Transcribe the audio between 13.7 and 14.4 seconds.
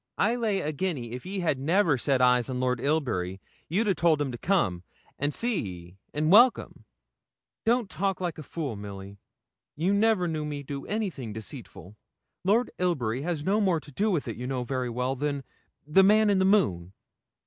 to do with it,